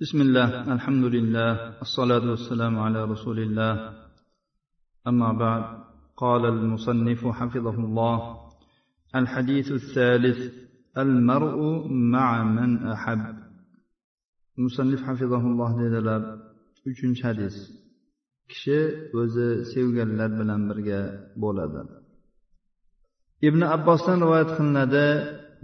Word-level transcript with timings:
بسم 0.00 0.21
الله 0.21 0.73
الحمد 0.73 1.03
لله 1.03 1.81
الصلاة 1.81 2.29
والسلام 2.29 2.79
على 2.79 3.05
رسول 3.05 3.39
الله 3.39 3.93
أما 5.07 5.31
بعد 5.33 5.63
قال 6.17 6.45
المصنف 6.45 7.27
حفظه 7.27 7.75
الله 7.85 8.17
الحديث 9.15 9.71
الثالث 9.71 10.53
المرء 10.97 11.87
مع 11.87 12.43
من 12.43 12.87
أحب 12.87 13.35
المصنف 14.57 15.03
حفظه 15.03 15.41
الله 15.51 15.71
dedilar 15.81 16.21
uchinchi 16.85 17.23
hadis 17.23 17.55
kishi 18.49 18.79
o'zi 19.13 19.47
sevganlar 19.73 20.29
bilan 20.39 20.61
birga 20.69 21.01
bo'ladi 21.41 21.81
ibn 23.47 23.61
abbosdan 23.75 24.17
rivoyat 24.23 24.49
qilinadi 24.57 25.05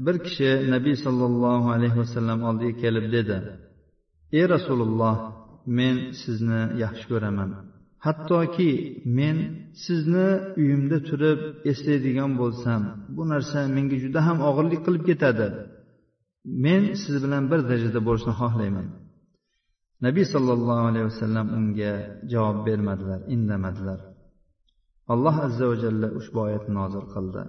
bir 0.06 0.16
kishi 0.26 0.50
nabiy 0.74 0.96
sollallohu 1.06 1.68
alayhi 1.76 1.98
vasallam 2.04 2.40
oldiga 2.50 2.74
kelib 2.84 3.06
dedi 3.16 3.38
ey 4.39 4.45
rasululloh 4.55 5.17
men 5.79 5.97
sizni 6.23 6.61
yaxshi 6.83 7.05
ko'raman 7.13 7.51
hattoki 8.07 8.73
men 9.19 9.37
sizni 9.85 10.29
uyimda 10.61 10.99
turib 11.09 11.41
eslaydigan 11.71 12.31
bo'lsam 12.41 12.83
bu 13.17 13.23
narsa 13.33 13.59
menga 13.77 13.97
juda 14.05 14.21
ham 14.27 14.39
og'irlik 14.49 14.81
qilib 14.87 15.05
ketadi 15.11 15.47
men 16.65 16.83
siz 17.03 17.15
bilan 17.25 17.45
bir 17.51 17.61
darajada 17.69 18.01
bo'lishni 18.09 18.33
xohlayman 18.41 18.87
nabiy 20.07 20.27
sollallohu 20.35 20.83
alayhi 20.91 21.07
vasallam 21.11 21.47
unga 21.59 21.93
javob 22.33 22.59
bermadilar 22.67 23.21
indamadilar 23.35 24.01
alloh 25.13 25.37
azza 25.47 25.65
va 25.71 25.77
jalla 25.85 26.09
ushbu 26.19 26.39
oyatni 26.47 26.73
nozil 26.81 27.07
qildi 27.17 27.45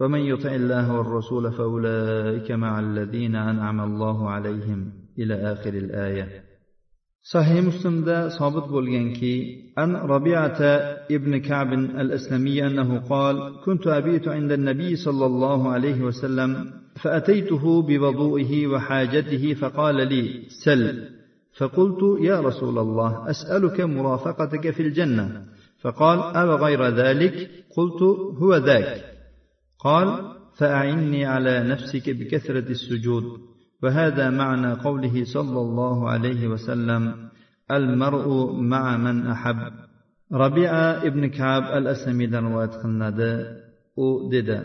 ومن 0.00 0.22
يطع 0.32 0.52
الله 0.60 0.86
والرسول 0.96 1.44
فأولئك 1.58 2.48
مع 2.64 2.72
الذين 2.86 3.34
أنعم 3.50 3.78
الله 3.88 4.18
عليهم 4.34 4.80
إلى 5.19 5.33
آخر 5.53 5.73
الآية. 5.73 6.43
صحيح 7.31 7.63
مسلم 7.63 8.03
ده 8.03 8.29
صابت 8.29 8.69
بولغانكي 8.69 9.63
أن 9.77 9.95
ربيعة 9.95 10.57
ابن 11.11 11.37
كعب 11.37 11.73
الأسلمي 11.73 12.67
أنه 12.67 12.99
قال 12.99 13.61
كنت 13.65 13.87
أبيت 13.87 14.27
عند 14.27 14.51
النبي 14.51 14.95
صلى 14.95 15.25
الله 15.25 15.69
عليه 15.69 16.01
وسلم 16.01 16.73
فأتيته 16.95 17.81
بوضوئه 17.81 18.67
وحاجته 18.67 19.53
فقال 19.53 19.95
لي 19.95 20.43
سل. 20.65 21.09
فقلت 21.57 22.21
يا 22.21 22.41
رسول 22.41 22.77
الله 22.77 23.29
أسألك 23.29 23.81
مرافقتك 23.81 24.69
في 24.69 24.81
الجنة. 24.81 25.45
فقال 25.79 26.19
أو 26.19 26.55
غير 26.55 26.87
ذلك؟ 26.87 27.49
قلت 27.77 28.01
هو 28.41 28.55
ذاك. 28.55 29.05
قال 29.79 30.35
فأعني 30.57 31.25
على 31.25 31.63
نفسك 31.63 32.09
بكثرة 32.09 32.71
السجود. 32.71 33.23
وهذا 33.82 34.30
معنى 34.30 34.72
قوله 34.72 35.24
صلى 35.24 35.60
الله 35.60 36.10
عليه 36.10 36.48
وسلم 36.48 37.02
المرء 37.70 38.52
مع 38.72 38.96
من 38.96 39.26
أحب 39.26 39.58
ربيعة 40.32 41.06
ابن 41.08 41.22
كعب 41.26 41.62
الأسلمي 41.78 42.26
رواية 42.26 42.72
قلنادي 42.82 43.32
u 43.96 44.06
dedi 44.32 44.58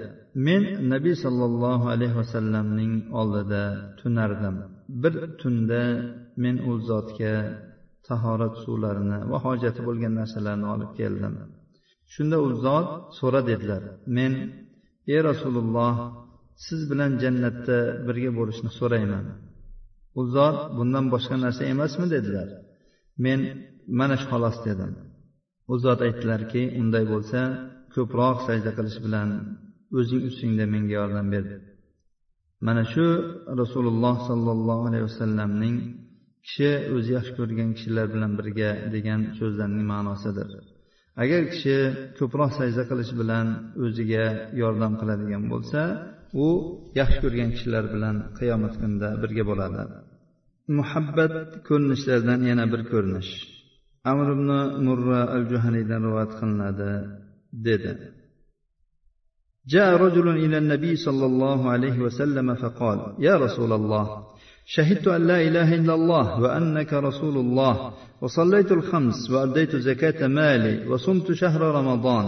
men 0.46 0.64
nabiy 0.92 1.16
sollallohu 1.26 1.86
alayhi 1.94 2.16
vasallamning 2.22 2.94
oldida 3.20 3.64
tunardim 4.00 4.56
bir 5.02 5.14
tunda 5.42 5.84
men 6.44 6.56
u 6.70 6.72
zotga 6.90 7.34
tahorat 8.08 8.56
suvlarini 8.64 9.20
va 9.32 9.38
hojati 9.46 9.82
bo'lgan 9.88 10.14
narsalarni 10.20 10.68
olib 10.74 10.92
keldim 11.00 11.34
shunda 12.14 12.38
u 12.46 12.50
zot 12.66 12.90
so'ra 13.20 13.42
dedilar 13.50 13.84
men 14.18 14.32
ey 15.14 15.20
rasululloh 15.30 15.96
siz 16.67 16.81
bilan 16.91 17.13
jannatda 17.23 17.79
birga 18.07 18.31
bo'lishni 18.39 18.71
so'rayman. 18.79 19.25
U 20.19 20.23
zot 20.35 20.59
bundan 20.77 21.07
boshqa 21.15 21.37
narsa 21.45 21.63
emasmi 21.75 22.07
dedilar. 22.15 22.49
Men 23.25 23.41
mana 23.99 24.15
shu 24.21 24.27
xolos 24.33 24.57
dedim. 24.69 24.93
U 25.73 25.75
zot 25.85 26.01
aytdilarki 26.07 26.63
unday 26.81 27.05
bo'lsa 27.13 27.41
ko'proq 27.95 28.37
sajda 28.47 28.71
qilish 28.79 28.99
bilan 29.07 29.29
o'zing 29.99 30.23
ustingda 30.29 30.65
menga 30.75 30.93
yordam 31.01 31.27
ber. 31.35 31.45
Mana 32.67 32.83
shu 32.93 33.07
rasululloh 33.61 34.17
sollallohu 34.29 34.83
alayhi 34.89 35.07
vasallamning 35.11 35.77
kishi 36.47 36.71
o'zi 36.97 37.11
yaxshi 37.17 37.33
ko'rgan 37.39 37.71
kishilar 37.77 38.07
bilan 38.15 38.33
birga 38.39 38.71
degan 38.95 39.21
so'zlarning 39.39 39.85
ma'nosidir. 39.93 40.49
Agar 41.23 41.43
kishi 41.53 41.77
ko'proq 42.19 42.51
sajda 42.59 42.83
qilish 42.91 43.13
bilan 43.21 43.47
o'ziga 43.85 44.25
yordam 44.63 44.93
qiladigan 45.01 45.45
bo'lsa 45.53 45.81
u 46.46 46.48
yaxshi 47.00 47.20
ko'rgan 47.24 47.50
kishilar 47.56 47.86
bilan 47.94 48.16
qiyomat 48.40 48.74
kunida 48.82 49.10
birga 49.22 49.44
bo'ladi 49.50 49.82
muhabbat 50.80 51.34
ko'rinishlaridan 51.68 52.42
yana 52.50 52.66
bir 52.74 52.82
ko'rinish 52.92 53.32
amr 54.12 54.28
ibn 54.36 54.50
murra 54.88 55.22
al 55.36 55.44
juhaniydan 55.52 56.02
rivoyat 56.08 56.32
qilinadi 56.40 56.92
dedi 57.68 57.94
جاء 59.74 59.90
رجل 60.06 60.28
إلى 60.44 60.58
النبي 60.58 60.94
صلى 60.96 61.26
الله 61.26 61.60
عليه 61.74 61.98
وسلم 62.00 62.48
فقال 62.56 63.00
يا 63.28 63.36
رسول 63.46 63.72
الله 63.74 64.06
شهدت 64.66 65.08
أن 65.08 65.28
لا 65.28 65.42
إله 65.48 65.76
إلا 65.76 65.94
الله 65.94 66.42
وأنك 66.42 66.92
رسول 66.94 67.38
الله 67.38 67.94
وصليت 68.22 68.72
الخمس 68.72 69.32
وأديت 69.32 69.76
زكاة 69.76 70.28
مالي 70.28 70.88
وصمت 70.88 71.32
شهر 71.32 71.62
رمضان 71.62 72.26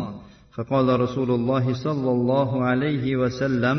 فقال 0.55 0.99
رسول 0.99 1.31
الله 1.31 1.73
صلى 1.73 2.11
الله 2.11 2.63
عليه 2.63 3.15
وسلم 3.15 3.77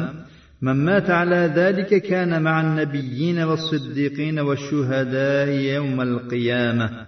من 0.62 0.76
مات 0.88 1.10
على 1.10 1.52
ذلك 1.54 2.02
كان 2.02 2.42
مع 2.42 2.60
النبيين 2.60 3.38
والصديقين 3.38 4.38
والشهداء 4.38 5.48
يوم 5.48 6.00
القيامة 6.00 7.06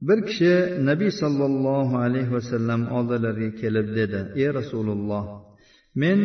bir 0.00 0.18
kishi 0.28 0.54
nabiy 0.88 1.10
sollallohu 1.22 1.94
alayhi 2.06 2.32
vasallam 2.38 2.80
oldilariga 2.96 3.50
kelib 3.60 3.86
dedi 3.98 4.20
ey 4.42 4.48
rasululloh 4.58 5.24
men 6.02 6.18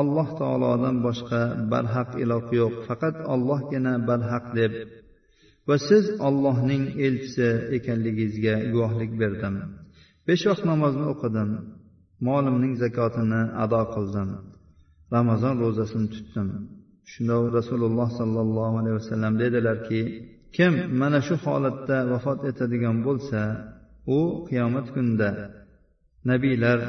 alloh 0.00 0.28
taolodan 0.40 0.96
boshqa 1.06 1.42
barhaq 1.72 2.10
iloh 2.24 2.44
yo'q 2.60 2.74
faqat 2.88 3.16
ollohgina 3.34 3.92
barhaq 4.08 4.44
deb 4.58 4.72
va 5.68 5.76
siz 5.88 6.04
ollohning 6.28 6.84
elchisi 7.06 7.48
ekanligingizga 7.76 8.54
guvohlik 8.72 9.12
berdim 9.22 9.54
besh 10.26 10.44
vaqt 10.50 10.64
namozni 10.70 11.04
o'qidim 11.12 11.50
Molimning 12.25 12.73
zakotini 12.83 13.41
ado 13.63 13.81
qildim. 13.93 14.29
Ramazon 15.15 15.55
ro'zasini 15.63 16.07
tutdim. 16.15 16.47
Shunda 17.11 17.35
rasululloh 17.57 18.09
sollallohu 18.19 18.75
alayhi 18.81 18.97
vasallam 19.01 19.33
dedilarki 19.43 20.01
kim 20.55 20.73
mana 21.01 21.19
shu 21.27 21.35
holatda 21.45 21.97
vafot 22.11 22.39
etadigan 22.49 22.97
bo'lsa 23.07 23.41
u 24.17 24.19
qiyomat 24.47 24.87
kunida 24.95 25.29
nabiylar 26.29 26.79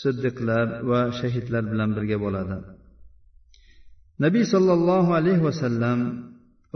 siddiqlar 0.00 0.66
va 0.90 1.00
shahidlar 1.18 1.64
bilan 1.72 1.90
birga 1.96 2.16
bo'ladi. 2.24 2.56
Nabiy 4.24 4.44
sollallohu 4.54 5.10
alayhi 5.20 5.42
vasallam 5.48 5.98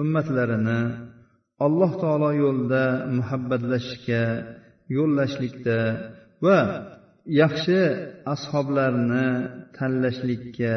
ummatlarini 0.02 0.80
alloh 1.66 1.92
taolo 2.02 2.30
yo'lida 2.42 2.84
muhabbatlashishga 3.18 4.22
yo'llashlikda 4.96 5.78
va 6.44 6.58
yaxshi 7.40 7.80
ashoblarni 8.34 9.28
tanlashlikka 9.76 10.74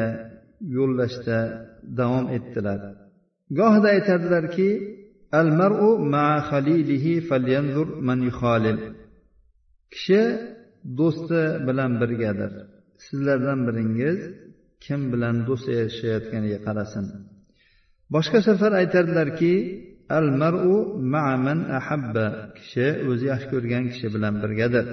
yo'llashda 0.76 1.38
davom 1.98 2.26
etdilar. 2.36 2.80
Gohida 3.58 3.88
aytadilarki 3.96 4.70
al 5.40 5.48
mar'u 5.60 5.90
ma 6.14 6.28
khalilihi 6.48 7.14
falyanzur 7.28 7.88
man 8.08 8.18
yuhalil 8.28 8.78
kishi 9.92 10.22
do'sti 10.98 11.42
bilan 11.66 11.92
birgadir. 12.00 12.52
Sizlardan 13.04 13.60
biringiz 13.68 14.18
kim 14.84 15.00
bilan 15.12 15.36
do'st 15.48 15.66
yashayotganiga 15.80 16.58
qarasin. 16.66 17.06
Boshqa 18.14 18.38
safar 18.48 18.72
aytardilarki 18.82 19.54
al 20.18 20.28
mar'u 20.42 20.76
ma 21.12 21.26
man 21.46 21.60
ahabba. 21.78 22.26
Kishi 22.58 22.86
o'zi 23.10 23.24
yaxshi 23.32 23.48
ko'rgan 23.52 23.84
kishi 23.92 24.06
bilan 24.14 24.34
birgadir. 24.42 24.86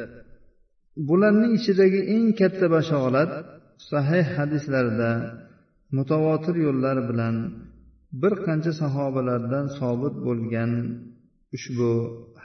Bularning 1.07 1.53
ichidagi 1.59 2.01
eng 2.15 2.27
katta 2.39 2.65
bashorat 2.75 3.31
sahih 3.91 4.25
hadislarda 4.37 5.11
mutavotir 5.97 6.55
yo'llar 6.65 6.97
bilan 7.09 7.35
bir 8.21 8.33
qancha 8.45 8.71
sahobalardan 8.81 9.65
sobit 9.79 10.15
bo'lgan 10.27 10.71
ushbu 11.55 11.91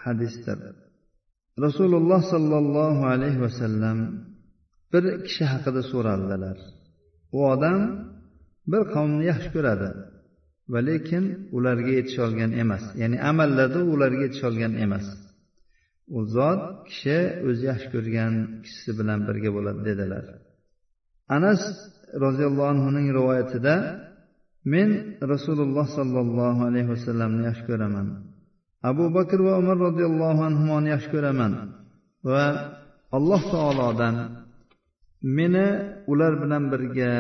hadisdir. 0.03 0.59
Rasululloh 1.65 2.21
sollallohu 2.33 3.03
alayhi 3.15 3.41
vasallam 3.47 3.99
bir 4.93 5.05
kishi 5.27 5.45
haqida 5.53 5.83
so'raldilar. 5.93 6.57
U 7.37 7.39
odam 7.55 7.81
bir 8.73 8.83
qavmni 8.95 9.25
yaxshi 9.31 9.49
ko'radi 9.57 9.91
va 10.73 10.81
lekin 10.89 11.25
ularga 11.57 11.93
yetisholgan 11.99 12.51
emas 12.63 12.85
ya'ni 13.01 13.17
amallarda 13.31 13.81
ularga 13.95 14.23
yetisholgan 14.27 14.73
emas. 14.85 15.07
U 16.17 16.19
zot 16.35 16.63
kishi 16.89 17.19
o'zi 17.49 17.65
yaxshi 17.71 17.89
ko'rgan 17.95 18.35
kishisi 18.65 18.91
bilan 18.99 19.19
birga 19.29 19.51
bo'ladi 19.57 19.81
dedilar. 19.89 20.25
Anas 21.37 21.61
roziyallohu 22.25 22.71
anhuning 22.75 23.07
rivoyatida 23.19 23.75
men 24.73 24.89
rasululloh 25.33 25.87
sollallohu 25.99 26.61
alayhi 26.69 26.89
vasallamni 26.95 27.43
yaxshi 27.49 27.65
ko'raman. 27.71 28.07
Abu 28.91 29.05
bakr 29.17 29.39
va 29.47 29.53
umar 29.63 29.77
roziyallohu 29.87 30.41
anhuni 30.51 30.89
yaxshi 30.95 31.11
ko'raman 31.15 31.53
va 32.31 32.45
alloh 33.17 33.43
taolodan 33.55 34.17
meni 35.37 35.67
ular 36.13 36.33
bilan 36.43 36.65
birga 36.73 37.13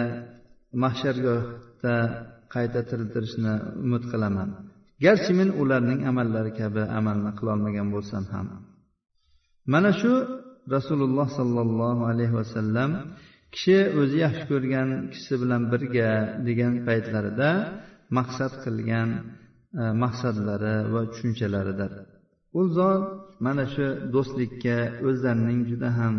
mahshargohda 0.83 1.95
qayta 2.55 2.81
tiriltirishni 2.89 3.55
umid 3.85 4.05
qilaman. 4.13 4.49
Garchi 5.05 5.33
men 5.39 5.49
ularning 5.63 6.01
amallari 6.11 6.53
kabi 6.61 6.83
amalni 6.99 7.31
qilolmagan 7.39 7.89
bo'lsam 7.95 8.25
ham. 8.33 8.47
mana 9.74 9.92
shu 10.02 10.14
rasululloh 10.76 11.28
sollallohu 11.40 12.02
alayhi 12.12 12.36
vasallam 12.42 12.92
kishi 13.54 13.78
o'zi 14.02 14.18
yaxshi 14.26 14.46
ko'rgan 14.52 14.90
kishisi 15.12 15.36
bilan 15.42 15.62
birga 15.72 16.10
degan 16.48 16.74
paytlarida 16.88 17.50
maqsad 18.18 18.54
qilgan 18.64 19.10
e, 19.82 19.84
maqsadlari 20.04 20.76
va 20.94 21.02
tushunchalaridir 21.12 21.92
u 22.60 22.62
zot 22.78 23.04
mana 23.46 23.66
shu 23.74 23.86
do'stlikka 24.14 24.78
o'zlarining 25.08 25.62
juda 25.70 25.90
ham 26.00 26.16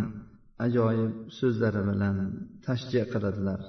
ajoyib 0.67 1.13
so'zlari 1.39 1.83
bilan 1.91 2.17
tashjiya 2.67 3.05
qiladilar 3.13 3.61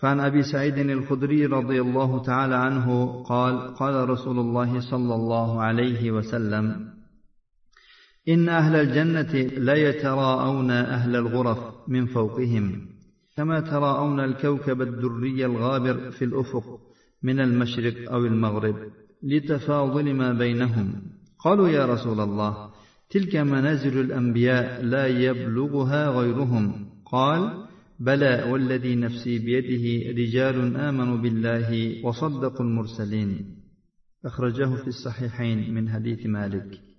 فعن 0.00 0.18
ابي 0.28 0.42
سعيد 0.52 0.78
الخدري 0.78 1.40
رضي 1.58 1.78
الله 1.86 2.10
تعالى 2.28 2.56
عنه 2.66 2.86
قال 3.32 3.54
قال 3.80 3.94
رسول 4.08 4.38
الله 4.44 4.70
صلى 4.90 5.14
الله 5.20 5.50
عليه 5.66 6.02
وسلم 6.16 6.66
إن 8.29 8.49
أهل 8.49 8.75
الجنة 8.75 9.33
ليتراءون 9.57 10.71
أهل 10.71 11.15
الغرف 11.15 11.57
من 11.87 12.05
فوقهم 12.05 12.87
كما 13.37 13.59
تراءون 13.59 14.19
الكوكب 14.19 14.81
الدري 14.81 15.45
الغابر 15.45 16.11
في 16.11 16.25
الأفق 16.25 16.79
من 17.23 17.39
المشرق 17.39 18.11
أو 18.11 18.25
المغرب 18.25 18.75
لتفاضل 19.23 20.13
ما 20.13 20.33
بينهم. 20.33 20.93
قالوا 21.39 21.69
يا 21.69 21.85
رسول 21.85 22.19
الله 22.19 22.69
تلك 23.09 23.35
منازل 23.35 23.99
الأنبياء 23.99 24.83
لا 24.83 25.07
يبلغها 25.07 26.09
غيرهم. 26.09 26.85
قال 27.05 27.67
بلى 27.99 28.43
والذي 28.51 28.95
نفسي 28.95 29.39
بيده 29.39 30.11
رجال 30.21 30.77
آمنوا 30.77 31.17
بالله 31.17 32.01
وصدقوا 32.05 32.65
المرسلين. 32.65 33.57
أخرجه 34.25 34.75
في 34.75 34.87
الصحيحين 34.87 35.73
من 35.73 35.89
حديث 35.89 36.25
مالك. 36.25 36.90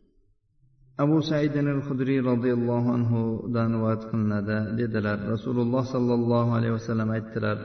Abu 0.99 1.17
saidin 1.31 1.67
al 1.75 1.83
hudriy 1.87 2.21
roziyallohu 2.31 2.89
anhudan 2.97 3.69
rivoyat 3.77 4.03
qilinadi. 4.11 4.59
Dedilar 4.81 5.19
rasululloh 5.35 5.85
sollallohu 5.95 6.51
alayhi 6.59 6.75
vasallam 6.79 7.09
aytdilar 7.17 7.59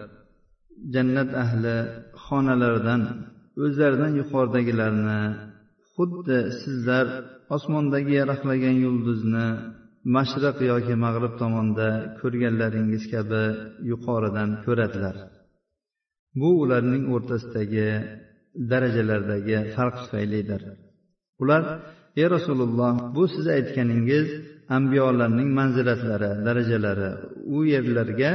jannat 0.94 1.30
ahli 1.44 1.76
xonalaridan 2.26 3.02
o'zlaridan 3.64 4.14
yuqoridagilarni 4.22 5.22
xuddi 5.94 6.40
sizlar 6.62 7.08
osmondagi 7.56 8.14
yaraqlagan 8.22 8.76
yulduzni 8.86 9.48
mashriq 10.16 10.58
yoki 10.72 10.96
mag'rib 11.06 11.34
tomonda 11.42 11.88
ko'rganlaringiz 12.20 13.04
kabi 13.14 13.44
yuqoridan 13.92 14.50
ko'radilar. 14.66 15.16
Bu 16.40 16.50
ularning 16.64 17.04
o'rtasidagi 17.16 17.90
darajalardagi 18.72 19.58
farq 19.76 19.96
tufaylidir. 20.02 20.62
Ular 21.42 21.64
ey 22.20 22.28
rasululloh 22.36 22.94
bu 23.16 23.24
siz 23.34 23.46
aytganingiz 23.58 24.28
ambiyolarning 24.78 25.50
manzilatlari 25.60 26.32
darajalari 26.48 27.12
u 27.56 27.58
yerlarga 27.74 28.32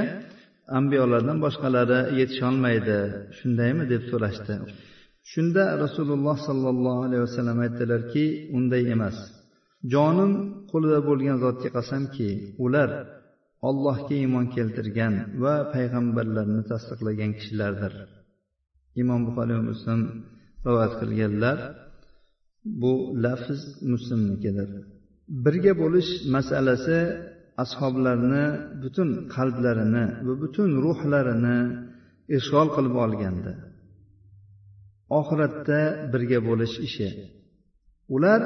ambiyolardan 0.79 1.38
boshqalari 1.44 2.00
yetisholmaydi 2.20 2.99
shundaymi 3.38 3.84
deb 3.93 4.02
so'rashdi. 4.11 4.55
Shunda 5.32 5.64
rasululloh 5.84 6.37
sollallohu 6.49 7.00
alayhi 7.06 7.23
vasallam 7.29 7.58
aytdilarki 7.67 8.25
unday 8.56 8.82
emas. 8.94 9.17
Jonim 9.93 10.32
qo'lida 10.70 10.99
bo'lgan 11.08 11.37
zotga 11.44 11.69
qasamki 11.76 12.29
ular 12.64 12.90
ollohga 13.69 14.14
iymon 14.23 14.46
keltirgan 14.56 15.14
va 15.43 15.55
payg'ambarlarni 15.75 16.62
tasdiqlagan 16.70 17.31
kishilardir. 17.38 17.93
Imom 19.02 19.20
buxoriy 19.26 19.56
va 19.58 19.64
muslim 19.73 20.00
rivoyat 20.67 20.94
qilganlar 21.00 21.58
bu 22.64 22.93
lafz 23.25 23.61
muslimnikidir 23.93 24.69
birga 25.44 25.73
bo'lish 25.82 26.11
masalasi 26.37 26.99
ashoblarni 27.64 28.44
butun 28.82 29.09
qalblarini 29.35 30.06
va 30.26 30.35
butun 30.43 30.70
ruhlarini 30.85 31.59
ishg'ol 32.38 32.69
qilib 32.76 32.94
olgandi 33.05 33.53
oxiratda 35.19 35.81
birga 36.12 36.38
bo'lish 36.49 36.75
ishi. 36.88 37.09
Ular 38.17 38.41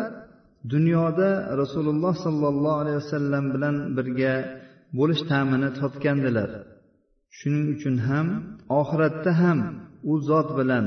dunyoda 0.74 1.30
rasululloh 1.62 2.14
sollallohu 2.24 2.80
alayhi 2.82 2.98
vasallam 3.02 3.44
bilan 3.54 3.76
birga 3.96 4.34
bo'lish 4.98 5.22
ta'mini 5.30 5.70
topgandilar 5.80 6.50
shuning 7.38 7.66
uchun 7.74 7.96
ham 8.08 8.26
oxiratda 8.80 9.32
ham 9.42 9.58
u 10.10 10.14
zot 10.28 10.48
bilan 10.58 10.86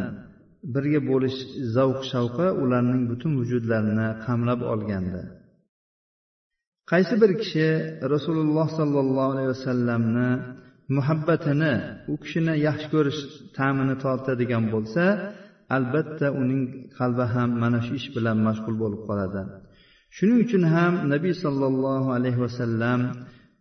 birga 0.74 1.02
bo'lish 1.10 1.38
zavq 1.76 2.00
shavqi 2.12 2.48
ularning 2.64 3.04
butun 3.12 3.32
vujudlarini 3.40 4.08
qamrab 4.26 4.62
olgandi. 4.74 5.22
Qaysi 6.92 7.16
bir 7.22 7.32
kishi 7.42 7.68
rasululloh 8.14 8.68
sollallohu 8.80 9.32
alayhi 9.34 9.52
vasallamni 9.56 10.30
muhabbatini 10.98 11.74
u 12.12 12.16
kishini 12.24 12.54
yaxshi 12.68 12.88
ko'rish 12.94 13.20
ta'mini 13.58 13.96
tortadigan 14.04 14.64
bo'lsa 14.74 15.04
albatta 15.76 16.28
uning 16.42 16.62
qalbi 16.98 17.26
ham 17.34 17.50
mana 17.62 17.80
shu 17.86 17.94
ish 18.00 18.08
bilan 18.16 18.38
mashg'ul 18.48 18.76
bo'lib 18.84 19.02
qoladi. 19.10 19.42
Shuning 20.16 20.40
uchun 20.46 20.64
ham 20.76 20.94
nabiy 21.14 21.36
sollallohu 21.44 22.10
alayhi 22.18 22.40
vasallam 22.46 23.02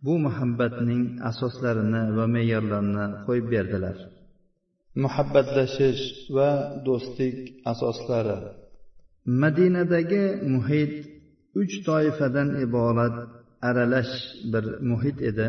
bu 0.05 0.13
muhabbatning 0.25 1.03
asoslarini 1.29 2.03
va 2.17 2.25
me'yorlarini 2.35 3.05
qo'yib 3.25 3.47
berdilar. 3.53 3.97
Muhabbatlashish 5.03 6.03
va 6.35 6.49
do'stlik 6.85 7.37
asoslari. 7.71 8.37
Madinadagi 9.41 10.25
muhit 10.53 10.93
uch 11.61 11.73
toifadan 11.87 12.49
iborat 12.65 13.15
aralash 13.69 14.15
bir 14.51 14.65
muhit 14.89 15.17
edi. 15.29 15.47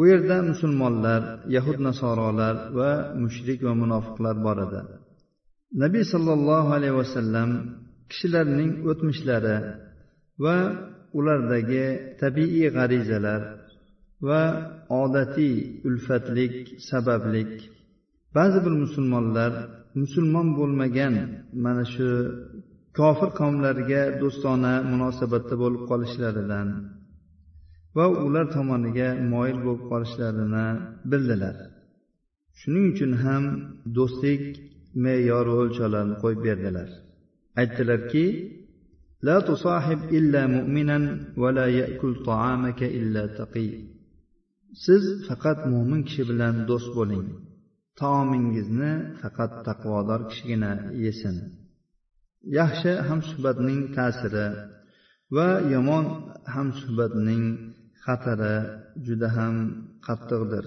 U 0.00 0.02
yerda 0.10 0.36
musulmonlar 0.50 1.22
yahud 1.56 1.78
nasorolar 1.88 2.56
va 2.78 2.90
mushrik 3.22 3.60
va 3.66 3.72
munofiqlar 3.82 4.36
bor 4.46 4.58
edi. 4.66 4.80
Nabiy 5.82 6.04
sollallohu 6.12 6.70
alayhi 6.76 6.96
vasallam 7.02 7.50
kishilarning 8.10 8.72
o'tmishlari 8.90 9.56
va 10.44 10.56
ulardagi 11.18 11.86
tabiiy 12.22 12.66
g'arizalar 12.76 13.42
va 14.28 14.42
odatiy 15.02 15.54
ulfatlik 15.88 16.54
sabablik 16.90 17.52
ba'zi 18.37 18.59
bir 18.65 18.73
musulmonlar 18.83 19.51
musulmon 20.01 20.47
bo'lmagan 20.59 21.15
mana 21.65 21.83
shu 21.93 22.09
kofir 22.99 23.29
qavmlarga 23.39 24.01
do'stona 24.21 24.73
munosabatda 24.91 25.55
bo'lib 25.63 25.83
qolishlaridan 25.91 26.67
va 27.97 28.05
ular 28.27 28.45
tomoniga 28.55 29.09
moyil 29.33 29.57
bo'lib 29.65 29.83
qolishlarini 29.91 30.67
bildilar 31.11 31.55
shuning 32.59 32.85
uchun 32.93 33.11
ham 33.23 33.43
do'stlik 33.97 34.43
me'yor 35.03 35.45
va 35.51 35.57
o'lchovlarini 35.63 36.15
qo'yib 36.23 36.41
berdilar 36.47 36.89
aytdilarki 37.61 38.25
لا 39.27 39.37
تصاحب 39.39 39.99
إلا 40.17 40.41
مؤمنا 40.47 40.97
ولا 41.41 41.65
يأكل 41.79 42.11
طعامك 42.29 42.83
إلا 42.83 43.23
تقي 43.39 43.69
siz 44.85 45.03
faqat 45.27 45.59
mo'min 45.71 46.01
kishi 46.07 46.23
bilan 46.29 46.55
do'st 46.69 46.89
bo'ling 46.97 47.27
Taomingizni 48.00 48.92
faqat 49.20 49.52
taqvodor 49.66 50.20
kishigina 50.30 50.72
yesin. 51.04 51.36
Yaxshi 52.58 52.92
hamsuhbatning 53.08 53.80
ta'siri 53.96 54.48
va 55.36 55.48
yomon 55.74 56.04
hamsuhbatning 56.54 57.44
xatari 58.04 58.56
juda 59.06 59.28
ham 59.36 59.54
qattiqdir. 60.06 60.66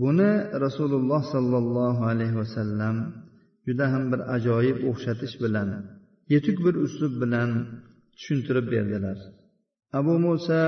Buni 0.00 0.32
rasululloh 0.64 1.22
sollallohu 1.34 2.02
alayhi 2.12 2.36
vasallam 2.42 2.96
juda 3.66 3.86
ham 3.92 4.04
bir 4.12 4.20
ajoyib 4.36 4.78
o'xshatish 4.90 5.34
bilan 5.44 5.68
yetuk 6.32 6.56
bir 6.64 6.74
uslub 6.86 7.14
bilan 7.22 7.50
tushuntirib 8.16 8.66
berdilar. 8.74 9.18
Abu 9.98 10.14
musa 10.26 10.60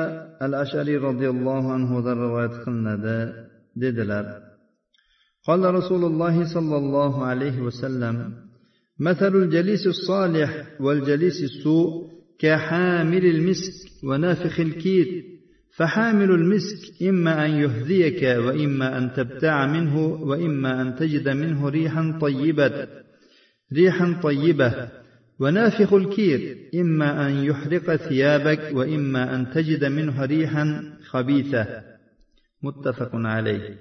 al 0.44 0.52
ashariy 0.64 0.99
roziyallohu 1.08 1.68
anhudan 1.78 2.16
rivoyat 2.25 2.54
qilinadi 2.64 3.18
dedilar 3.82 4.26
قال 5.46 5.74
رسول 5.74 6.04
الله 6.04 6.54
صلى 6.54 6.76
الله 6.76 7.24
عليه 7.24 7.60
وسلم 7.60 8.32
مثل 9.00 9.36
الجليس 9.36 9.86
الصالح 9.86 10.66
والجليس 10.80 11.42
السوء 11.42 12.10
كحامل 12.38 13.26
المسك 13.26 14.04
ونافخ 14.04 14.60
الكير 14.60 15.24
فحامل 15.76 16.30
المسك 16.30 17.02
إما 17.02 17.46
أن 17.46 17.50
يهذيك 17.50 18.22
وإما 18.22 18.98
أن 18.98 19.12
تبتاع 19.12 19.66
منه 19.66 20.06
وإما 20.06 20.82
أن 20.82 20.96
تجد 20.96 21.28
منه 21.28 21.68
ريحا 21.68 22.18
طيبة. 22.20 22.88
ريحا 23.72 24.20
طيبة. 24.22 24.88
ونافخ 25.40 25.92
الكير 25.92 26.56
إما 26.74 27.28
أن 27.28 27.44
يحرق 27.44 27.96
ثيابك 27.96 28.70
وإما 28.72 29.36
أن 29.36 29.50
تجد 29.50 29.84
منها 29.84 30.24
ريحا 30.24 30.96
خبيثة. 31.10 31.66
متفق 32.62 33.10
عليه. 33.14 33.76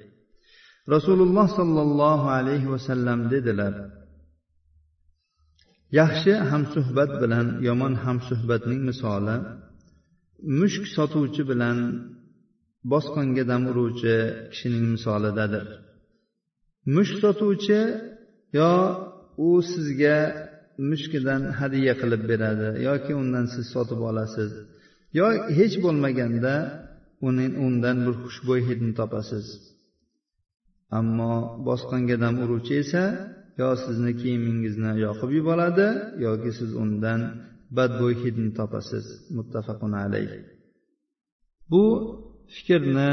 rasululloh 0.93 1.47
sollallohu 1.59 2.27
alayhi 2.37 2.71
vasallam 2.73 3.19
dedilar 3.33 3.73
yaxshi 5.99 6.33
hamsuhbat 6.51 7.11
bilan 7.21 7.47
yomon 7.67 7.93
hamsuhbatning 8.05 8.81
misoli 8.89 9.37
mushk 10.59 10.83
sotuvchi 10.95 11.43
bilan 11.51 11.77
bosqonga 12.91 13.43
dam 13.51 13.61
uruvchi 13.71 14.15
kishining 14.51 14.85
misolidadir. 14.95 15.65
Mushk 16.95 17.15
sotuvchi 17.23 17.79
yo 18.59 18.71
u 19.47 19.49
sizga 19.71 20.17
mushkidan 20.89 21.41
hadya 21.59 21.93
qilib 22.01 22.23
beradi 22.31 22.69
yoki 22.87 23.11
undan 23.21 23.45
siz 23.53 23.65
sotib 23.75 23.99
olasiz 24.09 24.51
yo 25.19 25.27
hech 25.57 25.75
bo'lmaganda 25.85 26.53
uning 27.27 27.51
undan 27.65 27.97
bir 28.05 28.15
xushbo'y 28.23 28.61
hidni 28.69 28.91
topasiz. 28.99 29.45
Ammo 30.99 31.33
bosqinga 31.67 32.15
dam 32.23 32.35
uruvchi 32.43 32.75
esa 32.83 33.03
yo 33.59 33.69
sizni 33.83 34.11
kiyimingizni 34.21 34.91
yoqib 35.05 35.29
yuboradi 35.37 35.87
yoki 36.25 36.51
siz 36.59 36.71
undan 36.83 37.21
badbo'y 37.77 38.15
hidni 38.23 38.49
topasiz. 38.59 39.05
Muttafaqun 39.37 39.93
alayh. 40.03 40.31
Bu 41.71 41.83
fikrni 42.55 43.11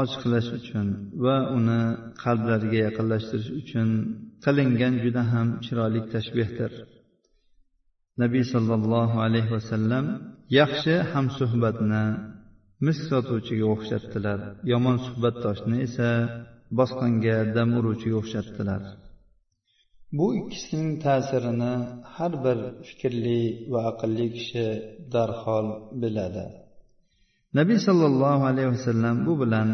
ochiqlash 0.00 0.50
uchun 0.58 0.86
va 1.24 1.36
uni 1.56 1.80
qalblarga 2.22 2.78
yaqinlashtirish 2.86 3.50
uchun 3.60 3.88
qilingan 4.44 4.94
juda 5.04 5.22
ham 5.32 5.48
chiroyli 5.64 6.00
tashbehdir. 6.14 6.72
Nabiy 8.22 8.44
sollallohu 8.54 9.16
alayhi 9.26 9.50
vasallam 9.56 10.04
yaxshi 10.60 10.94
hamsuhbatni 11.12 12.04
misk 12.86 13.02
sotuvchiga 13.10 13.66
o'xshatdilar. 13.74 14.38
Yomon 14.72 14.96
suhbatdoshni 15.06 15.76
esa 15.86 16.08
bosqonga 16.78 17.36
dam 17.56 17.68
uruvchiga 17.78 18.16
o'xshatdilar. 18.22 18.82
Bu 20.18 20.26
ikkisining 20.40 20.90
ta'sirini 21.04 21.74
har 22.14 22.32
bir 22.44 22.58
fikrli 22.88 23.40
va 23.72 23.80
aqlli 23.90 24.26
kishi 24.36 24.66
darhol 25.14 25.66
biladi. 26.02 26.46
Nabiy 27.58 27.78
sollallohu 27.88 28.44
alayhi 28.50 28.70
vasallam 28.76 29.16
bu 29.26 29.32
bilan 29.42 29.68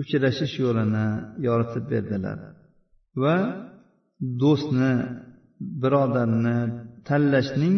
uchrashish 0.00 0.54
yo'lini 0.64 1.06
yoritib 1.46 1.84
berdilar 1.92 2.38
va 3.22 3.36
do'stni 4.42 4.92
birodarni 5.82 6.58
tanlashning 7.08 7.76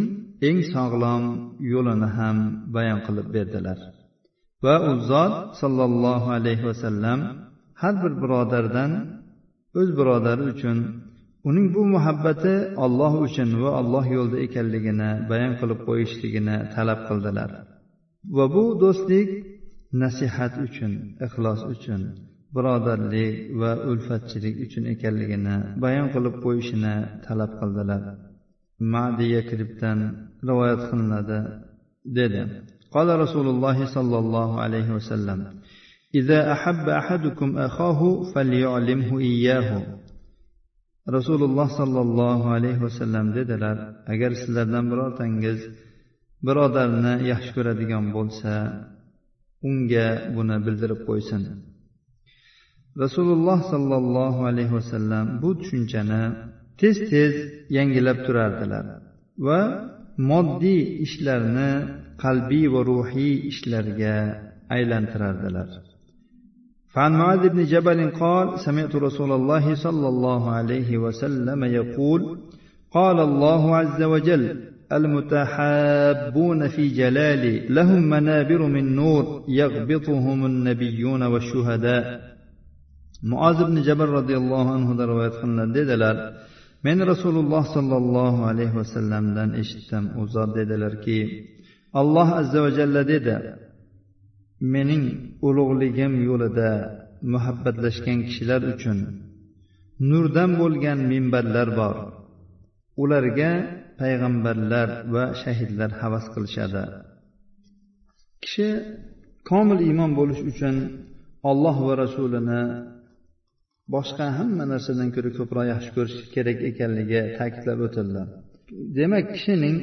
eng 0.48 0.58
sog'lom 0.74 1.24
yo'lini 1.72 2.08
ham 2.18 2.36
bayon 2.74 3.00
qilib 3.06 3.28
berdilar. 3.36 3.78
Va 4.64 4.76
u 4.88 4.92
zot 5.10 5.34
sollallohu 5.60 6.28
alayhi 6.38 6.64
vasallam 6.70 7.20
har 7.80 7.94
bir 8.02 8.12
birodardan 8.22 8.92
o'z 9.78 9.88
birodari 9.98 10.42
uchun 10.52 10.78
uning 11.48 11.66
bu 11.74 11.82
muhabbati 11.94 12.54
olloh 12.84 13.12
uchun 13.26 13.48
va 13.62 13.70
alloh 13.80 14.04
yo'lida 14.16 14.38
ekanligini 14.46 15.10
bayon 15.30 15.52
qilib 15.60 15.80
qo'yishligini 15.88 16.56
talab 16.74 17.00
qildilar. 17.08 17.50
Va 18.36 18.44
bu 18.54 18.64
do'stlik 18.82 19.28
nasihat 20.02 20.54
uchun 20.66 20.92
ixlos 21.26 21.60
uchun 21.74 22.00
birodarlik 22.56 23.34
va 23.60 23.72
ulfatchilik 23.90 24.56
uchun 24.66 24.84
ekanligini 24.94 25.56
bayon 25.84 26.08
qilib 26.14 26.36
qo'yishini 26.44 26.94
talab 27.26 27.52
qildilar. 27.60 28.02
Madiya 28.92 29.42
kribdan 29.50 29.98
rivoyat 30.48 30.82
qilinadi 30.90 31.38
dedi. 32.18 32.42
Qola 32.94 33.14
rasululloh 33.24 33.76
sollallohu 33.96 34.56
alayhi 34.66 34.92
vasallam 34.98 35.40
إذا 36.15 36.51
أحب 36.51 36.89
أحدكم 36.89 37.57
أخاه 37.57 38.23
فليعلمه 38.33 39.19
إياه 39.19 39.69
rasululloh 41.07 41.69
sollallohu 41.69 42.49
alayhi 42.57 42.81
vasallam 42.81 43.25
dedilar 43.37 43.77
agar 44.13 44.31
sizlardan 44.41 44.85
birortangiz 44.91 45.59
birodarni 46.47 47.13
yaxshi 47.31 47.51
ko'radigan 47.57 48.05
bo'lsa 48.15 48.53
unga 49.69 50.07
buni 50.35 50.57
bildirib 50.65 51.01
qo'ysin 51.09 51.41
rasululloh 53.03 53.59
sollallohu 53.71 54.41
alayhi 54.51 54.73
vasallam 54.79 55.25
bu 55.41 55.49
tushunchani 55.59 56.23
tez 56.81 56.95
tez 57.11 57.33
yangilab 57.77 58.19
turardilar 58.25 58.85
va 59.47 59.61
moddiy 60.29 60.81
ishlarni 61.05 61.71
qalbiy 62.23 62.65
va 62.73 62.81
ruhiy 62.91 63.35
ishlarga 63.51 64.15
aylantirardilar 64.75 65.69
فعن 66.94 67.12
معاذ 67.12 67.48
بن 67.48 67.64
جبل 67.64 68.10
قال 68.10 68.58
سمعت 68.58 68.96
رسول 68.96 69.32
الله 69.32 69.74
صلى 69.74 70.08
الله 70.08 70.50
عليه 70.50 70.98
وسلم 70.98 71.64
يقول 71.64 72.38
قال 72.92 73.20
الله 73.20 73.76
عز 73.76 74.02
وجل 74.02 74.60
المتحابون 74.92 76.68
في 76.68 76.88
جلالي 76.88 77.68
لهم 77.68 78.02
منابر 78.02 78.66
من 78.66 78.96
نور 78.96 79.44
يغبطهم 79.48 80.46
النبيون 80.46 81.22
والشهداء. 81.22 82.20
معاذ 83.22 83.64
بن 83.64 83.82
جبل 83.82 84.08
رضي 84.08 84.36
الله 84.36 84.70
عنه 84.70 85.04
رواية 85.04 85.30
خلنا 85.30 85.72
ديدلال 85.72 86.34
من 86.84 87.02
رسول 87.02 87.36
الله 87.38 87.62
صلى 87.74 87.96
الله 87.96 88.46
عليه 88.46 88.76
وسلم 88.76 89.38
لن 89.38 89.54
اشتم 89.54 90.08
أزاد 90.22 90.54
ديدلال 90.54 91.00
كي 91.00 91.44
الله 91.96 92.28
عز 92.28 92.56
وجل 92.56 93.04
ديدلال 93.04 93.69
mening 94.74 95.04
ulug'ligim 95.48 96.12
yo'lida 96.28 96.70
muhabbatlashgan 97.32 98.18
kishilar 98.26 98.62
uchun 98.72 98.98
nurdan 100.10 100.50
bo'lgan 100.60 100.98
minbarlar 101.12 101.68
bor. 101.80 101.96
Ularga 103.02 103.50
payg'ambarlar 104.00 104.88
va 105.14 105.24
shahidlar 105.42 105.90
havas 106.00 106.24
qilishadi. 106.34 106.84
Kishi 108.42 108.68
komil 109.50 109.78
iymon 109.88 110.10
bo'lish 110.18 110.42
uchun 110.50 110.76
olloh 111.50 111.76
va 111.86 111.94
rasulini 112.02 112.62
boshqa 113.94 114.26
hamma 114.38 114.64
narsadan 114.72 115.08
ko'ra 115.14 115.30
ko'proq 115.38 115.64
yaxshi 115.72 115.90
ko'rish 115.96 116.18
kerak 116.34 116.58
ekanligi 116.70 117.20
ta'kidlab 117.38 117.80
o'tildi. 117.86 118.22
Demak 118.98 119.24
kishining 119.34 119.76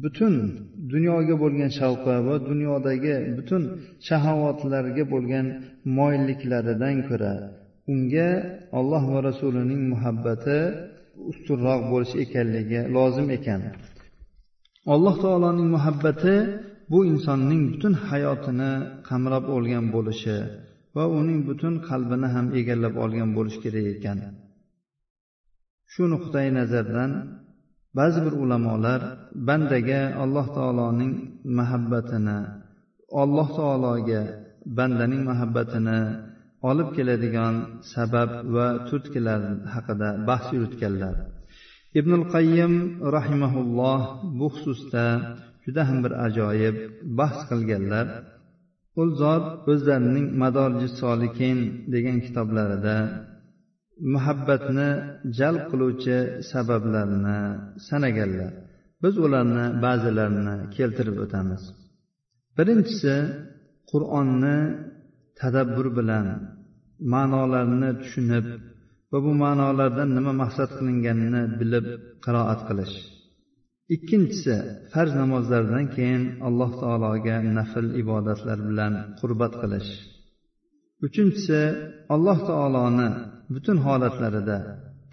butun 0.00 0.34
dunyoga 0.92 1.34
bo'lgan 1.42 1.70
shavqi 1.78 2.14
va 2.26 2.36
dunyodagi 2.50 3.14
butun 3.36 3.62
shahovatlarga 4.08 5.04
bo'lgan 5.12 5.46
moyilliklaridan 5.96 6.96
ko'ra 7.08 7.34
unga 7.92 8.28
alloh 8.78 9.02
va 9.12 9.20
rasulining 9.28 9.82
muhabbati 9.92 10.58
ustunroq 11.30 11.80
bo'lishi 11.92 12.16
ekanligi 12.24 12.80
lozim 12.96 13.28
ekan. 13.38 13.60
Alloh 14.94 15.14
taoloning 15.24 15.68
muhabbati 15.76 16.34
bu 16.92 16.98
insonning 17.12 17.62
butun 17.72 17.94
hayotini 18.08 18.72
qamrab 19.08 19.44
olgan 19.56 19.86
bo'lishi 19.94 20.38
va 20.96 21.04
uning 21.18 21.40
butun 21.48 21.74
qalbini 21.88 22.28
ham 22.34 22.46
egallab 22.60 22.94
olgan 23.04 23.30
bo'lishi 23.36 23.58
kerak 23.64 23.86
ekan. 23.94 24.18
Shu 25.92 26.02
nuqtai 26.12 26.48
nazardan 26.58 27.10
ba'zi 27.98 28.18
bir 28.26 28.34
ulamolar 28.42 29.00
bandaga 29.48 30.02
alloh 30.22 30.46
taoloning 30.56 31.12
muhabbatini 31.58 32.38
alloh 33.22 33.48
taologa 33.58 34.22
bandaning 34.78 35.22
muhabbatini 35.30 36.00
olib 36.70 36.88
keladigan 36.96 37.54
sabab 37.94 38.30
va 38.54 38.66
turtkilar 38.88 39.40
haqida 39.74 40.08
bahs 40.28 40.46
yuritganlar. 40.54 41.14
Ibnul 42.00 42.24
qayyim 42.34 42.74
rahimaulloh 43.16 44.02
bu 44.38 44.46
xususda 44.54 45.06
juda 45.64 45.82
ham 45.88 45.98
bir 46.04 46.12
ajoyib 46.26 46.76
bahs 47.18 47.38
qilganlar. 47.50 48.06
U 49.00 49.02
zot 49.20 49.46
o'zlarining 49.72 50.26
madorji 50.42 50.88
solikin 51.00 51.58
degan 51.94 52.16
kitoblarida 52.26 52.96
muhabbatni 54.14 54.88
jalb 55.38 55.62
qiluvchi 55.70 56.16
sabablarni 56.50 57.38
sanaganlar. 57.88 58.52
Biz 59.02 59.14
ularni 59.24 59.66
ba'zilarini 59.84 60.56
keltirib 60.76 61.16
o'tamiz. 61.24 61.62
Birinchisi 62.56 63.14
qur'onni 63.90 64.58
tadabbur 65.40 65.86
bilan 65.98 66.26
ma'nolarini 67.12 67.90
tushunib 68.02 68.46
va 69.12 69.18
bu 69.24 69.32
ma'nolardan 69.44 70.08
nima 70.16 70.32
maqsad 70.42 70.70
qilinganini 70.78 71.42
bilib 71.60 71.86
qiroat 72.24 72.60
qilish. 72.68 72.96
Ikkinchisi 73.94 74.56
farz 74.92 75.12
namozlardan 75.22 75.84
keyin 75.96 76.22
alloh 76.46 76.70
taologa 76.82 77.36
nafl 77.58 77.86
ibodatlar 78.02 78.58
bilan 78.68 78.92
qurbat 79.20 79.54
qilish. 79.62 79.90
Uchinchisi 81.06 81.60
alloh 82.14 82.38
taoloni 82.48 83.08
butun 83.54 83.78
holatlarida 83.86 84.58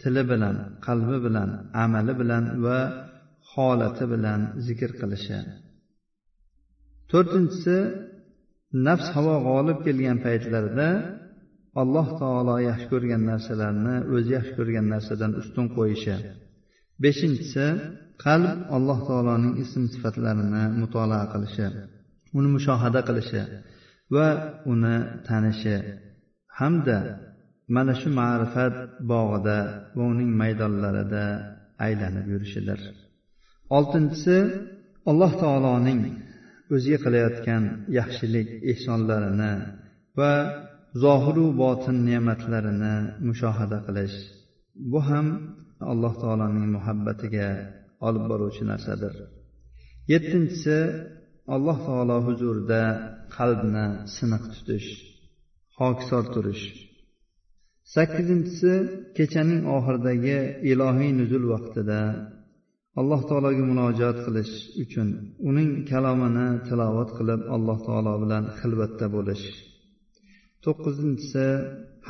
tili 0.01 0.23
bilan 0.31 0.55
qalbi 0.85 1.17
bilan 1.25 1.49
amali 1.83 2.13
bilan 2.21 2.43
va 2.65 2.79
holati 3.51 4.05
bilan 4.13 4.39
zikr 4.65 4.91
qilishi. 4.99 5.39
To'rtinchisi 7.11 7.77
nafs 8.87 9.07
havo 9.15 9.35
g'olib 9.47 9.77
kelgan 9.85 10.17
paytlarida 10.25 10.89
alloh 11.81 12.07
taolo 12.21 12.55
yaxshi 12.69 12.87
ko'rgan 12.93 13.21
narsalarni 13.31 13.95
o'zi 14.15 14.29
yaxshi 14.37 14.53
ko'rgan 14.59 14.85
narsadan 14.93 15.31
ustun 15.41 15.65
qo'yishi. 15.77 16.15
Beshinchisi 17.03 17.65
qalb 18.25 18.51
alloh 18.77 18.99
taoloning 19.09 19.53
ism 19.63 19.83
sifatlarini 19.93 20.63
mutolaa 20.81 21.25
qilishi 21.33 21.67
uni 22.37 22.49
mushohada 22.55 23.01
qilishi 23.07 23.41
va 24.15 24.27
uni 24.71 24.95
tanishi. 25.27 25.77
Hamda 26.59 26.97
mana 27.75 27.93
shu 27.99 28.09
ma'rifat 28.19 28.75
bog'ida 29.11 29.57
va 29.95 30.03
uning 30.13 30.31
maydonlarida 30.41 31.25
aylanib 31.85 32.25
yurishidir. 32.33 32.79
Oltinchisi 33.77 34.37
alloh 35.09 35.31
taoloning 35.43 36.01
o'ziga 36.75 36.99
qilayotgan 37.05 37.63
yaxshilik 37.99 38.49
ehsonlarini 38.71 39.53
va 40.19 40.33
zohiru 41.03 41.45
botin 41.63 41.97
ne'matlarini 42.09 42.95
mushohada 43.27 43.77
qilish. 43.87 44.17
Bu 44.91 44.99
ham 45.09 45.27
alloh 45.91 46.13
taoloning 46.21 46.67
muhabbatiga 46.75 47.49
olib 48.07 48.23
boruvchi 48.31 48.63
narsadir. 48.71 49.15
Yettinchisi 50.13 50.77
alloh 51.55 51.77
taolo 51.87 52.17
huzurida 52.27 52.81
qalbni 53.37 53.85
siniq 54.15 54.43
tutish 54.53 54.89
hokisor 55.79 56.23
turish. 56.33 56.65
Sakkizinchisi 57.95 58.73
kechaning 59.17 59.61
oxiridagi 59.75 60.37
ilohiy 60.71 61.11
nuzul 61.19 61.45
vaqtida 61.53 62.01
alloh 62.99 63.21
taologa 63.29 63.63
murojaat 63.71 64.17
qilish 64.25 64.53
uchun 64.83 65.07
uning 65.49 65.71
kalomini 65.91 66.47
tilovat 66.67 67.09
qilib 67.17 67.41
alloh 67.55 67.77
taolo 67.87 68.13
bilan 68.23 68.43
xilvatda 68.59 69.05
bo'lish. 69.15 69.45
To'qqizinchisi 70.63 71.47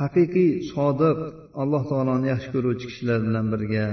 haqiqiy 0.00 0.50
sodiq 0.72 1.18
alloh 1.62 1.82
taoloni 1.90 2.26
yaxshi 2.32 2.48
ko'ruvchi 2.54 2.86
kishilar 2.90 3.18
bilan 3.26 3.46
birga 3.52 3.86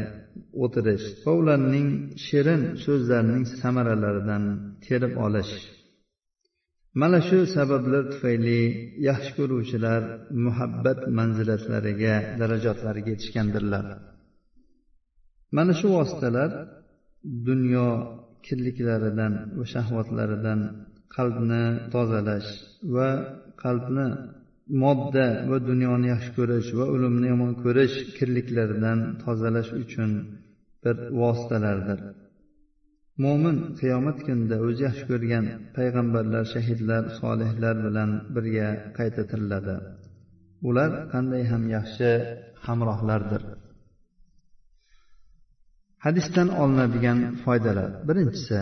o'tirish 0.63 1.05
va 1.23 1.31
ularning 1.41 1.87
shirin 2.25 2.61
so'zlarining 2.85 3.45
samaralaridan 3.61 4.43
terib 4.85 5.13
olish. 5.27 5.53
Mana 7.01 7.19
shu 7.27 7.37
sabablar 7.55 8.03
tufayli 8.13 8.59
yaxshi 9.09 9.31
ko'ruvchilar 9.37 10.01
muhabbat 10.45 10.99
manzilatlariga 11.17 12.15
darajotlariga 12.39 13.09
yetishgandirlar. 13.13 13.85
Mana 15.55 15.73
shu 15.79 15.87
vositalar 15.97 16.51
dunyo 17.49 17.87
kirliklaridan 18.45 19.33
va 19.57 19.65
shahvatlaridan 19.73 20.59
qalbni 21.15 21.63
tozalash 21.93 22.49
va 22.95 23.09
qalbni 23.63 24.07
modda 24.83 25.27
va 25.49 25.57
dunyoni 25.69 26.07
yaxshi 26.13 26.31
ko'rish 26.37 26.69
va 26.79 26.85
o'limni 26.93 27.27
yomon 27.33 27.51
ko'rish 27.63 27.95
kirliklaridan 28.17 28.99
tozalash 29.23 29.71
uchun 29.83 30.11
bir 30.83 30.95
vositalardir. 31.21 31.99
Mo'min 33.23 33.57
qiyomat 33.79 34.17
kunida 34.27 34.57
o'zi 34.67 34.81
yaxshi 34.87 35.05
ko'rgan 35.11 35.45
payg'ambarlar 35.77 36.43
shahidlar 36.53 37.03
solihlar 37.19 37.75
bilan 37.85 38.11
birga 38.35 38.67
qayta 38.97 39.21
tiriladi 39.31 39.75
ular 40.69 40.91
qanday 41.13 41.43
ham 41.51 41.63
yaxshi 41.77 42.11
hamrohlardir. 42.65 43.43
Hadisdan 46.05 46.49
olinadigan 46.61 47.19
foydalar. 47.43 47.89
Birinchisi 48.07 48.59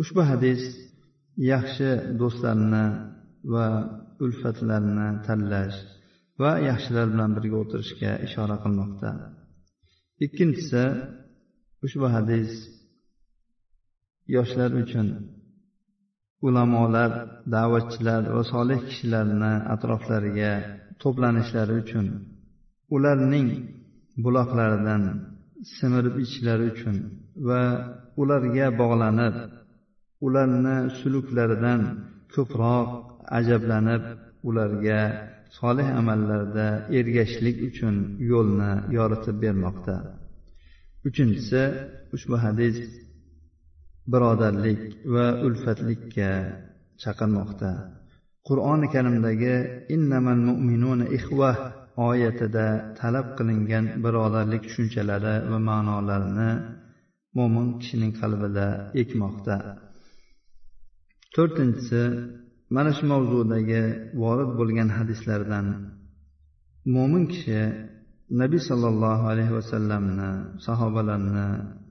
ushbu 0.00 0.22
hadis 0.30 0.62
yaxshi 1.52 1.90
do'stlarni 2.20 2.86
va 3.52 3.66
ulfatlarni 4.24 5.08
tanlash 5.26 5.78
va 6.42 6.52
yaxshilar 6.68 7.06
bilan 7.12 7.30
birga 7.36 7.56
o'tirishga 7.62 8.12
ishora 8.26 8.56
qilmoqda. 8.64 9.10
Ikkinchisi 10.24 10.84
ushbu 11.86 12.06
hadis 12.16 12.50
yoshlar 14.36 14.70
uchun 14.82 15.08
ulamolar 16.46 17.10
da'vatchilar 17.54 18.22
va 18.34 18.42
solih 18.52 18.78
kishilarni 18.88 19.52
atroflariga 19.74 20.52
to'planishlari 21.02 21.74
uchun 21.82 22.06
ularning 22.96 23.48
buloqlaridan 24.24 25.02
simirib 25.74 26.14
ichishlari 26.24 26.64
uchun 26.72 26.96
va 27.48 27.62
ularga 28.22 28.66
bog'lanib 28.80 29.34
ularni 30.26 30.76
suluklaridan 30.98 31.80
ko'proq 32.34 32.88
ajablanib 33.38 34.02
ularga 34.48 35.00
solih 35.58 35.88
amallarda 36.00 36.66
ergashishlik 36.98 37.56
uchun 37.68 37.94
yo'lni 38.30 38.72
yoritib 38.96 39.36
bermoqda. 39.44 39.96
Uchinchisi 41.08 41.62
ushbu 42.14 42.36
hadis 42.44 42.76
birodarlik 44.12 44.80
va 45.14 45.26
ulfatlikka 45.46 46.30
chaqirmoqda. 47.02 47.70
Qur'oni 48.48 48.86
karimdagi 48.94 49.54
innamal 49.94 50.40
mu'minuna 50.48 51.06
ihva 51.18 51.52
oyatida 52.08 52.66
talab 53.00 53.26
qilingan 53.38 53.84
birodarlik 54.04 54.62
tushunchalari 54.68 55.34
va 55.50 55.58
ma'nolarini 55.68 56.50
mo'min 57.36 57.66
kishining 57.80 58.12
qalbida 58.20 58.66
ekmoqda. 59.02 59.56
To'rtinchisi 61.34 62.02
mana 62.74 62.90
shu 62.96 63.04
mavzudagi 63.12 63.82
vorid 64.22 64.50
bo'lgan 64.58 64.88
hadislardan 64.98 65.66
mo'min 66.94 67.24
kishi 67.32 67.60
nabiy 68.40 68.62
sollallohu 68.68 69.24
alayhi 69.32 69.52
vasallamni 69.58 70.30
sahobalarni 70.66 71.48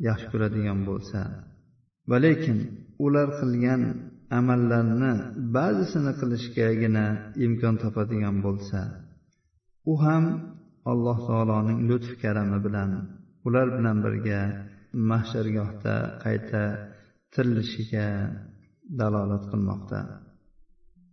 yaxshi 0.08 0.28
ko'radigan 0.32 0.80
bo'lsa 0.90 1.20
va 2.10 2.18
lekin 2.26 2.58
ular 3.06 3.28
qilgan 3.40 3.82
amallarni 4.40 5.14
ba'zisini 5.56 6.12
qilishgagina 6.20 7.06
imkon 7.46 7.76
topadigan 7.84 8.36
bo'lsa 8.46 8.80
u 9.92 9.94
ham 10.04 10.26
alloh 10.92 11.18
taoloning 11.30 11.80
lutf 11.90 12.12
karami 12.22 12.58
bilan 12.66 12.92
ular 13.48 13.68
bilan 13.78 13.98
birga 14.06 14.42
mahshargohda 15.10 15.96
qayta 16.24 16.64
tirilishiga 17.34 18.08
dalolat 19.00 19.44
qilmoqda. 19.52 20.00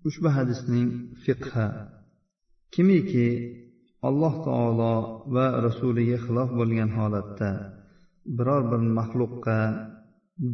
Ushbu 0.09 0.29
hadisning 0.37 0.89
fiqhi 1.25 1.67
kimiki 2.75 3.29
alloh 4.09 4.35
taolo 4.47 4.95
va 5.35 5.47
rasuliga 5.67 6.19
xilof 6.25 6.51
bo'lgan 6.59 6.91
holatda 6.99 7.51
biror 8.37 8.63
bir 8.71 8.83
maxluqqa 8.99 9.59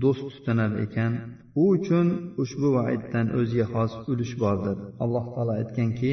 do'st 0.03 0.23
tutinar 0.35 0.73
ekan. 0.87 1.12
U 1.61 1.64
uchun 1.77 2.07
ushbu 2.42 2.68
vaiddan 2.77 3.27
o'ziga 3.38 3.66
xos 3.75 3.92
ulush 4.12 4.35
bordir 4.42 4.77
alloh 5.05 5.25
taolo 5.35 5.53
aytganki 5.61 6.12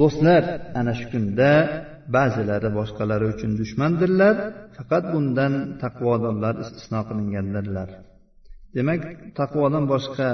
do'stlar 0.00 0.42
ana 0.80 0.92
shu 0.98 1.06
kunda 1.12 1.50
ba'zilari 2.16 2.68
boshqalari 2.78 3.26
uchun 3.34 3.50
dushmandirlar 3.60 4.34
faqat 4.76 5.04
bundan 5.12 5.54
taqvodorlar 5.82 6.54
istisno 6.64 7.00
qilingandirlar. 7.08 7.88
Demak 8.76 9.00
taqvodan 9.40 9.84
boshqa 9.92 10.28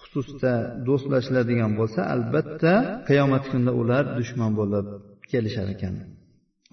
xususda 0.00 0.52
do'stlashiladigan 0.88 1.72
bo'lsa 1.78 2.00
albatta 2.14 2.72
qiyomat 3.08 3.44
kunida 3.50 3.72
ular 3.80 4.04
dushman 4.18 4.52
bo'lib 4.60 4.86
kelishar 5.31 5.67
ekan 5.75 5.95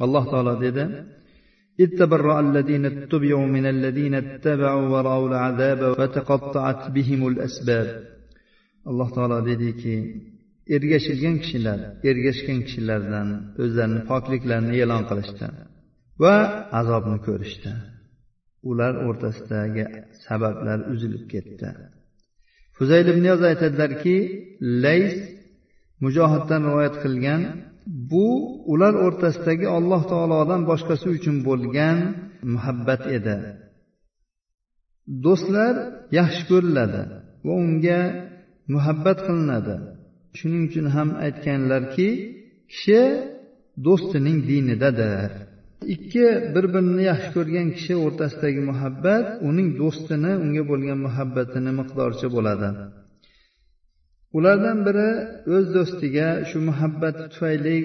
alloh 0.05 0.25
taolo 0.33 0.55
dedi 0.66 0.85
إذ 1.85 1.90
تبرأ 2.01 2.37
الذين 2.47 2.85
اتبعوا 2.92 3.47
من 3.57 3.64
الذين 3.75 4.14
اتبعوا 4.14 4.87
ورأوا 4.92 5.29
العذاب 5.29 5.81
وتقطعت 5.99 6.83
بهم 6.97 7.21
الأسباب 7.29 7.88
alloh 8.90 9.09
taolo 9.16 9.38
dediki 9.51 9.95
ergashilgan 10.77 11.37
kishilar 11.42 11.79
ergashgan 12.11 12.59
kishilardan 12.66 13.29
o'zlarini 13.62 14.03
pokliklarini 14.11 14.75
e'lon 14.83 15.03
qilishdi 15.11 15.47
va 16.23 16.35
azobni 16.81 17.19
ko'rishdi 17.27 17.73
ular 18.71 18.95
o'rtasidagi 19.07 19.85
sabablar 20.27 20.79
uzilib 20.92 21.25
ketdi 21.33 21.69
fuzayl 22.77 23.07
ibn 23.12 23.25
yoz 23.31 23.42
aytadilarki 23.51 24.16
lays 24.85 25.16
mujohiddan 26.05 26.61
rivoyat 26.69 26.97
qilgan 27.05 27.40
bu 28.12 28.27
ular 28.73 28.93
o'rtasidagi 29.06 29.67
alloh 29.77 30.01
taolodan 30.12 30.62
boshqasi 30.69 31.08
uchun 31.17 31.36
bo'lgan 31.47 31.97
muhabbat 32.54 33.04
edi. 33.17 33.36
Do'stlar 35.25 35.73
yaxshi 36.19 36.43
ko'riladi 36.51 37.01
va 37.45 37.54
unga 37.65 38.01
muhabbat 38.73 39.17
qilinadi. 39.27 39.75
Shuning 40.38 40.63
uchun 40.69 40.86
ham 40.95 41.10
aytganlarki 41.25 42.10
kishi 42.71 43.01
do'stining 43.86 44.38
dinidadir. 44.49 45.32
Ikki 45.95 46.25
bir 46.54 46.65
birini 46.73 47.04
yaxshi 47.12 47.30
ko'rgan 47.38 47.67
kishi 47.77 47.93
o'rtasidagi 48.06 48.62
muhabbat 48.71 49.25
uning 49.49 49.69
do'stini 49.82 50.32
unga 50.43 50.63
bo'lgan 50.71 50.99
muhabbatini 51.08 51.71
miqdoricha 51.80 52.27
bo'ladi. 52.36 52.69
Ulardan 54.38 54.78
biri 54.88 55.10
o'z 55.56 55.65
do'stiga 55.78 56.28
shu 56.50 56.58
muhabbati 56.70 57.22
tufayli 57.32 57.78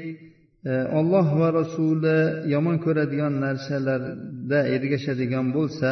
e, 0.71 0.73
olloh 0.99 1.27
va 1.41 1.49
rasuli 1.61 2.19
yomon 2.55 2.77
ko'radigan 2.85 3.33
narsalarda 3.45 4.61
ergashadigan 4.77 5.47
bo'lsa 5.57 5.91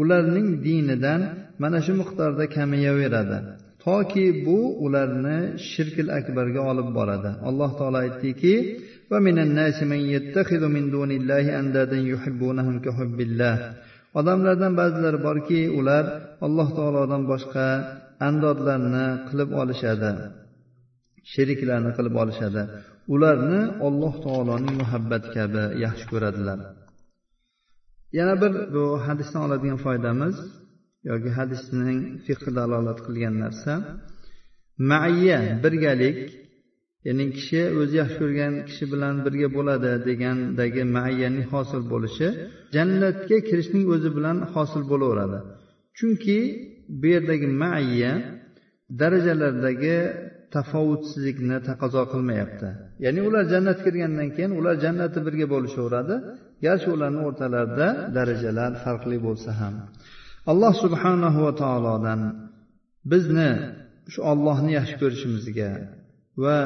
ularning 0.00 0.48
dinidan 0.66 1.20
mana 1.62 1.78
shu 1.86 1.92
miqdorda 2.00 2.44
kamayaveradi 2.56 3.38
toki 3.84 4.26
bu 4.46 4.58
ularni 4.84 5.38
shirkil 5.70 6.08
akbarga 6.18 6.60
olib 6.70 6.88
boradi. 6.98 7.30
Alloh 7.48 7.70
taolo 7.78 7.98
aytdiki 8.04 8.54
odamlardan 14.18 14.72
ba'zilari 14.80 15.18
borki 15.28 15.60
ular 15.78 16.04
alloh 16.46 16.68
taolodan 16.78 17.22
boshqa 17.32 17.66
andodlarni 18.26 19.06
qilib 19.28 19.50
olishadi. 19.62 20.10
Sheriklarni 21.32 21.90
qilib 21.98 22.14
olishadi. 22.22 22.62
Ularni 23.14 23.60
alloh 23.86 24.14
taoloning 24.24 24.74
muhabbati 24.82 25.28
kabi 25.36 25.62
yaxshi 25.84 26.04
ko'radilar. 26.12 26.58
Yana 28.18 28.34
bir 28.42 28.52
bu 28.74 28.84
hadisdan 29.06 29.40
oladigan 29.46 29.78
foydamiz 29.86 30.36
yoki 31.10 31.30
hadisning 31.38 32.00
fiqi 32.26 32.50
dalolat 32.58 32.98
qilgan 33.06 33.34
narsa. 33.44 33.72
Maiya 34.90 35.38
birgalik 35.64 36.18
ya'ni 37.06 37.24
kishi 37.36 37.60
o'zi 37.80 37.94
yaxshi 38.02 38.16
ko'rgan 38.22 38.52
kishi 38.68 38.84
bilan 38.92 39.14
birga 39.24 39.48
bo'ladi 39.56 39.90
degandagi 40.08 40.82
maiyaning 40.96 41.46
hosil 41.52 41.82
bo'lishi 41.92 42.28
jannatga 42.74 43.36
kirishning 43.48 43.84
o'zi 43.94 44.10
bilan 44.16 44.36
hosil 44.54 44.82
bo'laveradi. 44.92 45.38
Chunki 45.98 46.38
bu 47.00 47.06
yerdagi 47.14 47.48
maiya 47.62 48.12
darajalardagi 49.00 49.96
tafovutsizlikni 50.54 51.58
taqozo 51.68 52.02
qilmayapti. 52.12 52.68
Ya'ni 53.04 53.20
ular 53.28 53.44
jannatga 53.52 53.84
kirgandan 53.86 54.28
keyin 54.36 54.52
ular 54.58 54.76
jannatda 54.84 55.20
birga 55.26 55.46
bo'lishaveradi. 55.54 56.14
Garchi 56.64 56.88
ularni 56.96 57.20
o'rtalarida 57.28 57.88
darajalar 58.16 58.72
farqli 58.84 59.18
bo'lsa 59.26 59.50
ham. 59.60 59.74
Alloh 60.50 60.72
subhanahu 60.84 61.38
va 61.46 61.52
taolodan 61.62 62.20
bizni 63.12 63.50
shu 64.12 64.20
ollohni 64.32 64.70
yaxshi 64.78 64.96
ko'rishimizga 65.02 65.70
va 66.42 66.58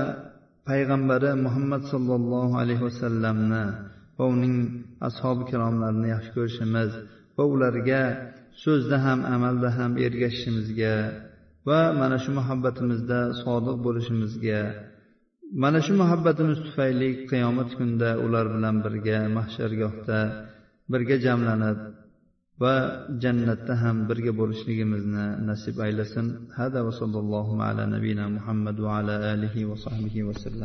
payg'ambari 0.68 1.30
muhammad 1.46 1.82
sollallohu 1.92 2.54
alayhi 2.62 2.82
vasallamni 2.88 3.64
va 4.18 4.24
uning 4.34 4.56
ashobi 5.08 5.40
ikromlarini 5.46 6.08
yaxshi 6.14 6.30
ko'rishimiz 6.36 6.90
va 7.36 7.44
ularga 7.54 8.02
so'zda 8.64 8.96
ham 9.04 9.20
amalda 9.34 9.68
ham 9.78 9.92
ergashishimizga 10.06 10.94
va 11.68 11.80
mana 12.00 12.16
shu 12.22 12.30
muhabbatimizda 12.38 13.18
sodiq 13.42 13.76
bo'lishimizga 13.86 14.60
mana 15.62 15.78
shu 15.84 15.92
muhabbatimiz 16.02 16.58
tufayli 16.66 17.08
qiyomat 17.30 17.70
kunida 17.78 18.10
ular 18.24 18.46
bilan 18.54 18.76
birga 18.84 19.18
mahshargohda 19.36 20.18
birga 20.92 21.16
jamlanib 21.26 21.78
va 22.62 22.74
jannatda 23.22 23.74
ham 23.82 23.96
birga 24.10 24.32
bo'lishligimizni 24.40 25.26
nasib 25.48 25.76
aylasin. 25.86 26.26
Hada 26.58 26.80
va 26.86 26.92
sallallohu 27.00 27.54
ala 27.68 27.82
nabiyina 27.94 28.24
muhammad 28.36 28.76
va 28.84 28.90
ala 29.00 29.14
alihi 29.32 29.68
va 29.70 29.76
sahbihi 29.86 30.20
vasallam 30.28 30.60